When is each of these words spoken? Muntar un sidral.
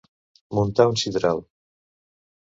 Muntar 0.59 0.85
un 0.93 0.97
sidral. 1.01 1.43